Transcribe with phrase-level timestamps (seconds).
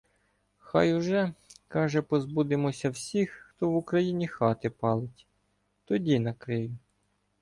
[0.59, 1.33] Хай уже,
[1.67, 5.27] каже, позбудемося всіх, хто в Україні хати палить,
[5.85, 6.75] тоді накрию.